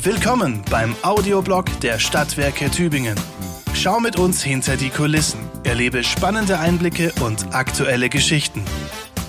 [0.00, 3.18] Willkommen beim Audioblog der Stadtwerke Tübingen.
[3.74, 8.62] Schau mit uns hinter die Kulissen, erlebe spannende Einblicke und aktuelle Geschichten.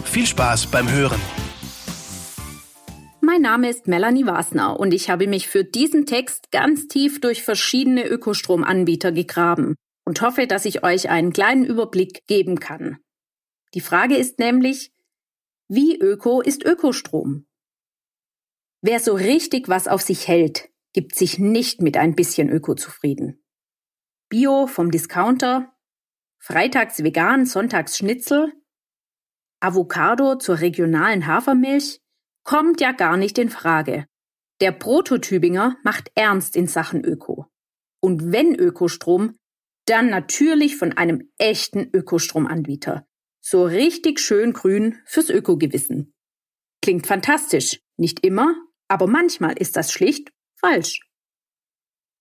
[0.06, 1.20] Viel Spaß beim Hören.
[3.20, 7.42] Mein Name ist Melanie Wasner und ich habe mich für diesen Text ganz tief durch
[7.42, 9.74] verschiedene Ökostromanbieter gegraben
[10.06, 13.00] und hoffe, dass ich euch einen kleinen Überblick geben kann.
[13.74, 14.92] Die Frage ist nämlich,
[15.68, 17.48] wie öko ist Ökostrom?
[18.82, 23.44] Wer so richtig was auf sich hält, gibt sich nicht mit ein bisschen Öko zufrieden.
[24.30, 25.74] Bio vom Discounter,
[26.40, 28.54] freitags vegan, sonntags Schnitzel,
[29.60, 32.00] Avocado zur regionalen Hafermilch
[32.44, 34.06] kommt ja gar nicht in Frage.
[34.62, 37.48] Der Prototypinger macht ernst in Sachen Öko.
[38.02, 39.38] Und wenn Ökostrom,
[39.86, 43.06] dann natürlich von einem echten Ökostromanbieter.
[43.42, 46.14] So richtig schön grün fürs Ökogewissen.
[46.82, 47.82] Klingt fantastisch.
[47.98, 48.56] Nicht immer,
[48.90, 51.02] aber manchmal ist das schlicht falsch.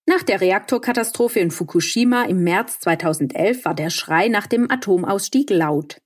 [0.05, 6.01] Nach der Reaktorkatastrophe in Fukushima im März 2011 war der Schrei nach dem Atomausstieg laut.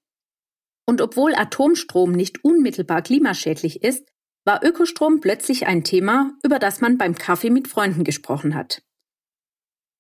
[0.86, 4.12] Und obwohl Atomstrom nicht unmittelbar klimaschädlich ist,
[4.46, 8.84] war Ökostrom plötzlich ein Thema, über das man beim Kaffee mit Freunden gesprochen hat.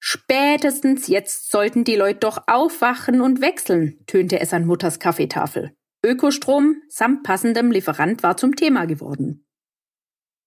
[0.01, 5.71] Spätestens jetzt sollten die Leute doch aufwachen und wechseln, tönte es an Mutters Kaffeetafel.
[6.05, 9.42] Ökostrom samt passendem Lieferant war zum Thema geworden.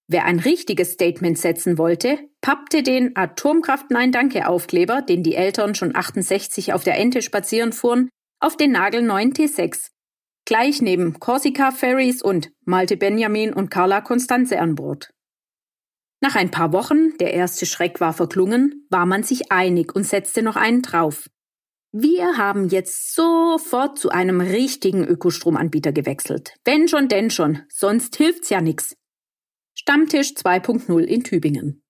[0.09, 5.75] Wer ein richtiges Statement setzen wollte, pappte den Atomkraft Nein Danke Aufkleber, den die Eltern
[5.75, 8.09] schon 68 auf der Ente spazieren fuhren,
[8.41, 9.91] auf den nagelneuen T6.
[10.45, 15.11] Gleich neben Corsica Ferries und Malte Benjamin und Carla Constanze an Bord.
[16.21, 20.43] Nach ein paar Wochen, der erste Schreck war verklungen, war man sich einig und setzte
[20.43, 21.29] noch einen drauf.
[21.93, 26.55] Wir haben jetzt sofort zu einem richtigen Ökostromanbieter gewechselt.
[26.65, 28.95] Wenn schon, denn schon, sonst hilft's ja nix.
[29.89, 31.81] Stammtisch 2.0 in Tübingen.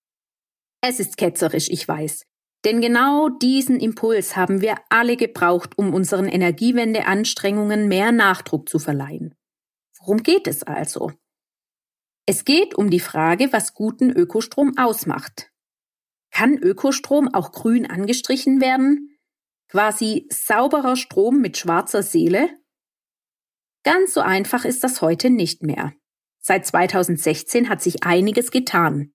[0.82, 2.26] Es ist ketzerisch, ich weiß.
[2.66, 9.34] Denn genau diesen Impuls haben wir alle gebraucht, um unseren Energiewendeanstrengungen mehr Nachdruck zu verleihen.
[9.98, 11.10] Worum geht es also?
[12.26, 15.50] Es geht um die Frage, was guten Ökostrom ausmacht.
[16.30, 19.16] Kann Ökostrom auch grün angestrichen werden?
[19.68, 22.50] Quasi sauberer Strom mit schwarzer Seele?
[23.84, 25.94] Ganz so einfach ist das heute nicht mehr.
[26.48, 29.12] Seit 2016 hat sich einiges getan.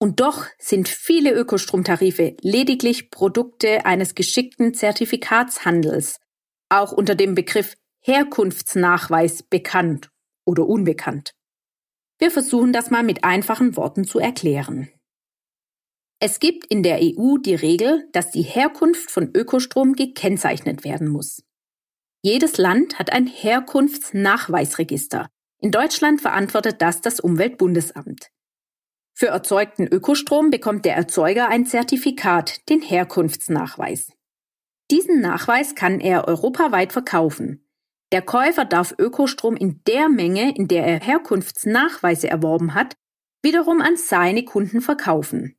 [0.00, 6.18] Und doch sind viele Ökostromtarife lediglich Produkte eines geschickten Zertifikatshandels,
[6.70, 10.10] auch unter dem Begriff Herkunftsnachweis bekannt
[10.44, 11.36] oder unbekannt.
[12.18, 14.90] Wir versuchen das mal mit einfachen Worten zu erklären.
[16.18, 21.44] Es gibt in der EU die Regel, dass die Herkunft von Ökostrom gekennzeichnet werden muss.
[22.22, 25.28] Jedes Land hat ein Herkunftsnachweisregister,
[25.62, 28.30] in Deutschland verantwortet das das Umweltbundesamt.
[29.14, 34.12] Für erzeugten Ökostrom bekommt der Erzeuger ein Zertifikat, den Herkunftsnachweis.
[34.90, 37.64] Diesen Nachweis kann er europaweit verkaufen.
[38.10, 42.94] Der Käufer darf Ökostrom in der Menge, in der er Herkunftsnachweise erworben hat,
[43.42, 45.56] wiederum an seine Kunden verkaufen.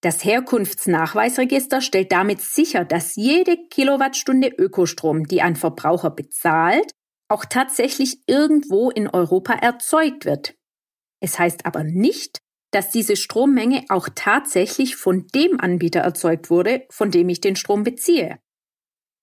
[0.00, 6.92] Das Herkunftsnachweisregister stellt damit sicher, dass jede Kilowattstunde Ökostrom, die ein Verbraucher bezahlt,
[7.28, 10.54] auch tatsächlich irgendwo in Europa erzeugt wird.
[11.20, 12.38] Es heißt aber nicht,
[12.72, 17.84] dass diese Strommenge auch tatsächlich von dem Anbieter erzeugt wurde, von dem ich den Strom
[17.84, 18.38] beziehe.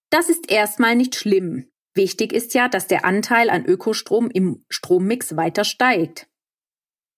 [0.10, 1.70] Das ist erstmal nicht schlimm.
[1.96, 6.28] Wichtig ist ja, dass der Anteil an Ökostrom im Strommix weiter steigt.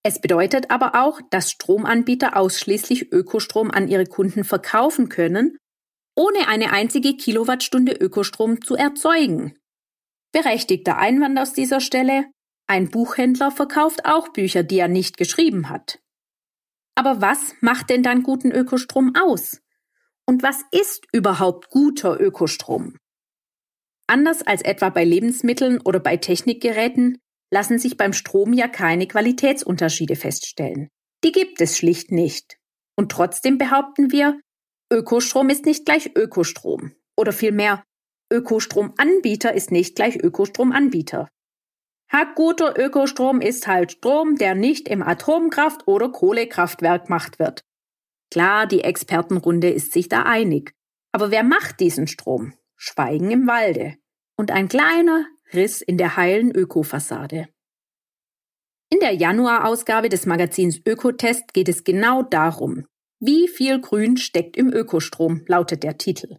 [0.03, 5.57] Es bedeutet aber auch, dass Stromanbieter ausschließlich Ökostrom an ihre Kunden verkaufen können,
[6.15, 9.57] ohne eine einzige Kilowattstunde Ökostrom zu erzeugen.
[10.35, 12.25] Berechtigter Einwand aus dieser Stelle,
[12.67, 16.01] ein Buchhändler verkauft auch Bücher, die er nicht geschrieben hat.
[16.93, 19.61] Aber was macht denn dann guten Ökostrom aus?
[20.25, 22.97] Und was ist überhaupt guter Ökostrom?
[24.07, 27.17] Anders als etwa bei Lebensmitteln oder bei Technikgeräten
[27.49, 30.89] lassen sich beim Strom ja keine Qualitätsunterschiede feststellen.
[31.23, 32.57] Die gibt es schlicht nicht.
[32.97, 34.37] Und trotzdem behaupten wir,
[34.91, 36.91] Ökostrom ist nicht gleich Ökostrom.
[37.15, 37.84] Oder vielmehr,
[38.31, 41.29] Ökostromanbieter ist nicht gleich Ökostromanbieter.
[42.11, 47.63] Hackguter Ökostrom ist halt Strom, der nicht im Atomkraft- oder Kohlekraftwerk gemacht wird.
[48.31, 50.73] Klar, die Expertenrunde ist sich da einig.
[51.11, 52.53] Aber wer macht diesen Strom?
[52.75, 53.95] Schweigen im Walde.
[54.37, 57.47] Und ein kleiner Riss in der heilen Ökofassade.
[58.91, 62.85] In der Januarausgabe des Magazins Ökotest geht es genau darum.
[63.19, 66.37] Wie viel Grün steckt im Ökostrom, lautet der Titel.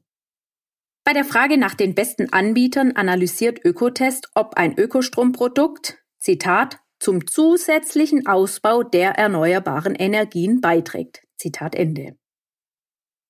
[1.06, 8.26] Bei der Frage nach den besten Anbietern analysiert Ökotest, ob ein Ökostromprodukt, Zitat, zum zusätzlichen
[8.26, 11.22] Ausbau der erneuerbaren Energien beiträgt.
[11.36, 12.16] Zitat Ende.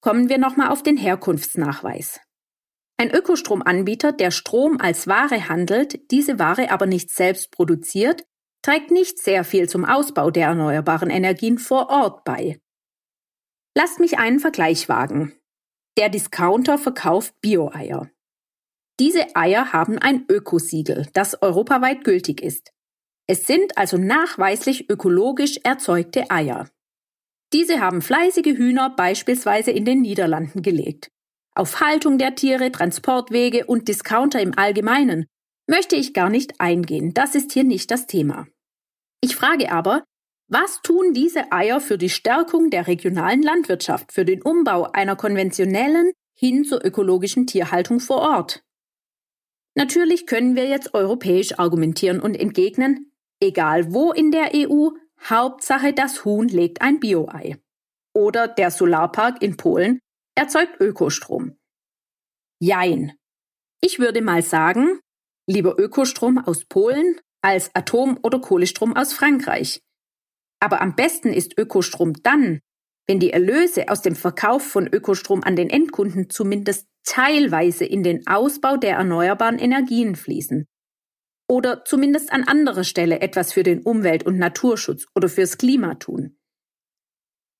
[0.00, 2.18] Kommen wir nochmal auf den Herkunftsnachweis.
[2.96, 8.24] Ein Ökostromanbieter, der Strom als Ware handelt, diese Ware aber nicht selbst produziert,
[8.62, 12.58] trägt nicht sehr viel zum Ausbau der erneuerbaren Energien vor Ort bei.
[13.76, 15.34] Lasst mich einen Vergleich wagen.
[15.98, 18.10] Der Discounter verkauft Bio-Eier.
[19.00, 22.72] Diese Eier haben ein Ökosiegel, das europaweit gültig ist.
[23.26, 26.68] Es sind also nachweislich ökologisch erzeugte Eier.
[27.52, 31.10] Diese haben fleißige Hühner beispielsweise in den Niederlanden gelegt.
[31.54, 35.26] Auf Haltung der Tiere, Transportwege und Discounter im Allgemeinen
[35.66, 38.46] möchte ich gar nicht eingehen, das ist hier nicht das Thema.
[39.22, 40.04] Ich frage aber,
[40.48, 46.12] was tun diese Eier für die Stärkung der regionalen Landwirtschaft, für den Umbau einer konventionellen
[46.34, 48.62] hin zur ökologischen Tierhaltung vor Ort?
[49.74, 54.90] Natürlich können wir jetzt europäisch argumentieren und entgegnen, egal wo in der EU,
[55.28, 57.56] Hauptsache das Huhn legt ein Bio-Ei.
[58.14, 60.00] Oder der Solarpark in Polen
[60.34, 61.56] erzeugt Ökostrom.
[62.60, 63.12] Jein.
[63.82, 65.00] Ich würde mal sagen,
[65.46, 69.82] lieber Ökostrom aus Polen als Atom- oder Kohlestrom aus Frankreich.
[70.60, 72.60] Aber am besten ist Ökostrom dann,
[73.06, 78.26] wenn die Erlöse aus dem Verkauf von Ökostrom an den Endkunden zumindest teilweise in den
[78.26, 80.66] Ausbau der erneuerbaren Energien fließen.
[81.48, 86.36] Oder zumindest an anderer Stelle etwas für den Umwelt- und Naturschutz oder fürs Klima tun.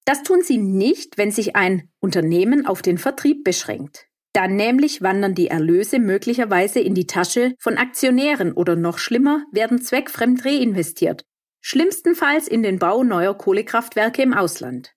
[0.04, 4.06] Das tun sie nicht, wenn sich ein Unternehmen auf den Vertrieb beschränkt.
[4.32, 9.80] Dann nämlich wandern die Erlöse möglicherweise in die Tasche von Aktionären oder noch schlimmer werden
[9.80, 11.24] zweckfremd reinvestiert,
[11.66, 14.94] schlimmstenfalls in den Bau neuer Kohlekraftwerke im Ausland.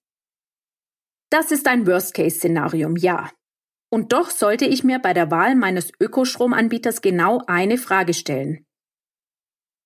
[1.32, 3.32] Das ist ein Worst-Case-Szenarium, ja.
[3.92, 8.68] Und doch sollte ich mir bei der Wahl meines Ökostromanbieters genau eine Frage stellen.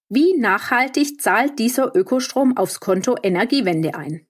[0.09, 4.27] Wie nachhaltig zahlt dieser Ökostrom aufs Konto Energiewende ein?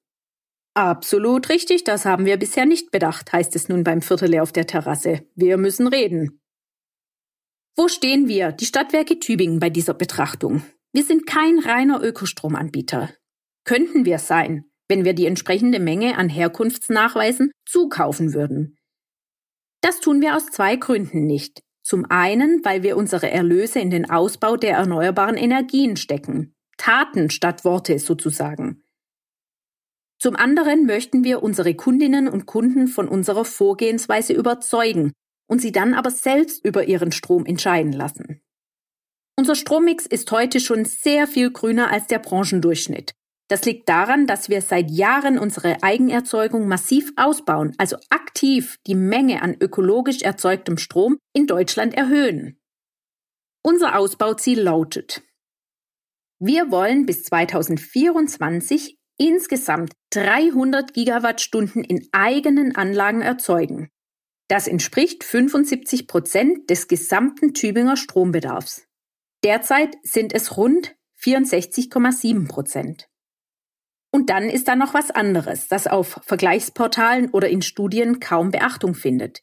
[0.76, 4.68] Absolut richtig, das haben wir bisher nicht bedacht, heißt es nun beim Viertel auf der
[4.68, 5.26] Terrasse.
[5.34, 6.40] Wir müssen reden.
[7.76, 10.62] Wo stehen wir, die Stadtwerke Tübingen, bei dieser Betrachtung?
[10.94, 13.10] Wir sind kein reiner Ökostromanbieter.
[13.66, 18.78] Könnten wir sein, wenn wir die entsprechende Menge an Herkunftsnachweisen zukaufen würden.
[19.82, 21.64] Das tun wir aus zwei Gründen nicht.
[21.82, 26.54] Zum einen, weil wir unsere Erlöse in den Ausbau der erneuerbaren Energien stecken.
[26.78, 28.84] Taten statt Worte sozusagen.
[30.20, 35.12] Zum anderen möchten wir unsere Kundinnen und Kunden von unserer Vorgehensweise überzeugen
[35.50, 38.43] und sie dann aber selbst über ihren Strom entscheiden lassen.
[39.44, 43.12] Unser Strommix ist heute schon sehr viel grüner als der Branchendurchschnitt.
[43.50, 49.42] Das liegt daran, dass wir seit Jahren unsere Eigenerzeugung massiv ausbauen, also aktiv die Menge
[49.42, 52.58] an ökologisch erzeugtem Strom in Deutschland erhöhen.
[53.62, 55.22] Unser Ausbauziel lautet,
[56.40, 63.90] wir wollen bis 2024 insgesamt 300 Gigawattstunden in eigenen Anlagen erzeugen.
[64.48, 68.88] Das entspricht 75 Prozent des gesamten Tübinger Strombedarfs.
[69.44, 73.10] Derzeit sind es rund 64,7 Prozent.
[74.12, 78.94] Und dann ist da noch was anderes, das auf Vergleichsportalen oder in Studien kaum Beachtung
[78.94, 79.42] findet.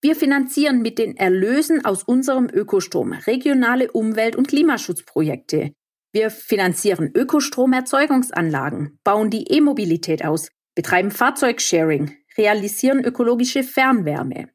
[0.00, 5.72] Wir finanzieren mit den Erlösen aus unserem Ökostrom regionale Umwelt- und Klimaschutzprojekte,
[6.14, 14.50] wir finanzieren Ökostromerzeugungsanlagen, bauen die E-Mobilität aus, betreiben Fahrzeugsharing, realisieren ökologische Fernwärme.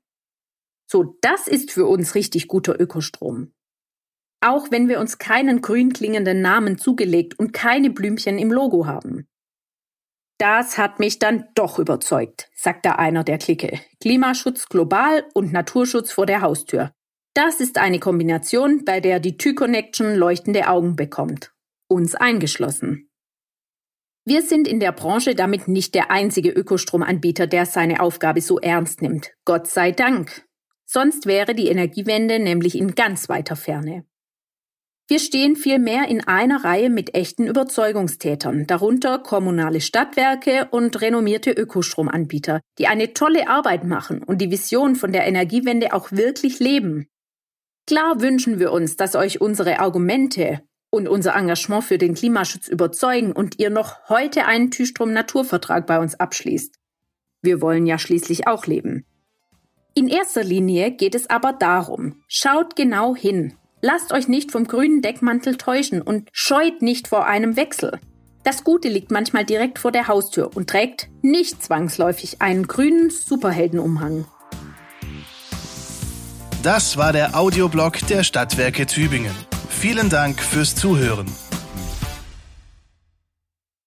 [0.85, 3.53] So, das ist für uns richtig guter Ökostrom.
[4.41, 9.27] Auch wenn wir uns keinen grün klingenden Namen zugelegt und keine Blümchen im Logo haben.
[10.37, 13.79] Das hat mich dann doch überzeugt, sagt da einer der Clique.
[13.99, 16.91] Klimaschutz global und Naturschutz vor der Haustür.
[17.33, 21.53] Das ist eine Kombination, bei der die Tü-Connection leuchtende Augen bekommt.
[21.87, 23.09] Uns eingeschlossen.
[24.25, 29.01] Wir sind in der Branche damit nicht der einzige Ökostromanbieter, der seine Aufgabe so ernst
[29.01, 29.31] nimmt.
[29.45, 30.45] Gott sei Dank.
[30.85, 34.05] Sonst wäre die Energiewende nämlich in ganz weiter Ferne.
[35.09, 42.59] Wir stehen vielmehr in einer Reihe mit echten Überzeugungstätern, darunter kommunale Stadtwerke und renommierte Ökostromanbieter,
[42.77, 47.07] die eine tolle Arbeit machen und die Vision von der Energiewende auch wirklich leben.
[47.85, 53.31] Klar wünschen wir uns, dass euch unsere Argumente und unser Engagement für den Klimaschutz überzeugen
[53.31, 56.75] und ihr noch heute einen Tüstrom-Naturvertrag bei uns abschließt.
[57.41, 59.05] Wir wollen ja schließlich auch leben.
[59.93, 65.01] In erster Linie geht es aber darum, schaut genau hin, lasst euch nicht vom grünen
[65.01, 67.99] Deckmantel täuschen und scheut nicht vor einem Wechsel.
[68.43, 74.25] Das Gute liegt manchmal direkt vor der Haustür und trägt nicht zwangsläufig einen grünen Superheldenumhang.
[76.63, 79.35] Das war der Audioblog der Stadtwerke Tübingen.
[79.69, 81.27] Vielen Dank fürs Zuhören.